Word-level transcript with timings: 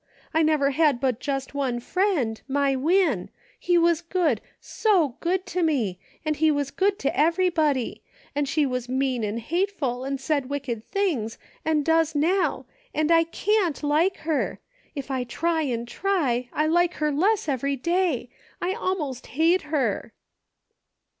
I 0.33 0.41
never 0.41 0.71
had 0.71 0.99
but 0.99 1.19
just 1.19 1.53
one 1.53 1.79
friend, 1.79 2.41
my 2.47 2.75
Win; 2.75 3.29
he 3.59 3.77
was 3.77 4.01
good, 4.01 4.41
so 4.59 5.09
good 5.19 5.45
to 5.45 5.61
me, 5.61 5.99
and 6.25 6.35
he 6.37 6.49
was 6.49 6.71
good 6.71 6.97
to 6.97 7.15
everybody; 7.15 8.01
and 8.33 8.49
she 8.49 8.65
was 8.65 8.89
mean 8.89 9.23
and 9.23 9.39
hateful, 9.39 10.03
and 10.03 10.19
said 10.19 10.49
wicked 10.49 10.83
things, 10.85 11.37
and 11.63 11.85
does 11.85 12.15
now, 12.15 12.65
and 12.95 13.11
I 13.11 13.25
cant 13.25 13.83
like 13.83 14.17
her; 14.17 14.59
if 14.95 15.11
I 15.11 15.23
try 15.23 15.61
and 15.61 15.87
try, 15.87 16.49
I 16.51 16.65
like 16.65 16.95
her 16.95 17.11
less 17.11 17.47
every 17.47 17.75
day; 17.75 18.31
I 18.59 18.73
almost 18.73 19.27
hate 19.27 19.61
her." 19.61 20.13